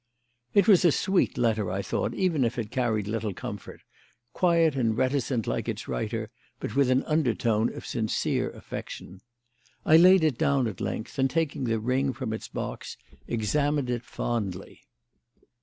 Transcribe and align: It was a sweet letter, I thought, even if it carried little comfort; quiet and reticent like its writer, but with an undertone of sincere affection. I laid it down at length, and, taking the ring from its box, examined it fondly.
It 0.55 0.67
was 0.67 0.83
a 0.83 0.91
sweet 0.91 1.37
letter, 1.37 1.69
I 1.69 1.83
thought, 1.83 2.15
even 2.15 2.43
if 2.43 2.57
it 2.57 2.71
carried 2.71 3.07
little 3.07 3.35
comfort; 3.35 3.81
quiet 4.33 4.75
and 4.75 4.97
reticent 4.97 5.45
like 5.45 5.69
its 5.69 5.87
writer, 5.87 6.31
but 6.59 6.75
with 6.75 6.89
an 6.89 7.03
undertone 7.03 7.71
of 7.71 7.85
sincere 7.85 8.49
affection. 8.49 9.21
I 9.85 9.97
laid 9.97 10.23
it 10.23 10.39
down 10.39 10.65
at 10.65 10.81
length, 10.81 11.19
and, 11.19 11.29
taking 11.29 11.65
the 11.65 11.79
ring 11.79 12.13
from 12.13 12.33
its 12.33 12.47
box, 12.47 12.97
examined 13.27 13.91
it 13.91 14.01
fondly. 14.01 14.81